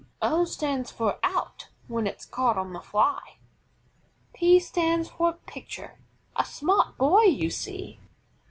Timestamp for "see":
7.51-7.99